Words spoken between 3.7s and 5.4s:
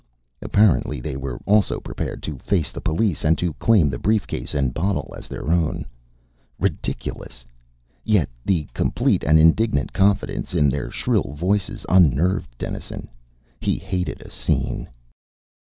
the briefcase and bottle as